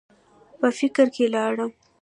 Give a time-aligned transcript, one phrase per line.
[0.59, 1.81] پۀ فکر کښې لاړم ـ